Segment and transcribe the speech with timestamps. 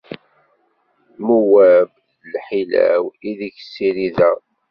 [1.25, 1.91] Muwab
[2.31, 4.37] d lḥila-w ideg ssirideɣ.